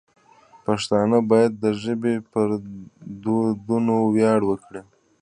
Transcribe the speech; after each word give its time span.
پښتانه 0.65 1.17
باید 1.29 1.53
د 1.63 1.65
ژبې 1.83 2.15
پر 2.31 2.47
دودونو 3.23 3.95
ویاړ 4.13 4.39
وکړي. 4.45 4.81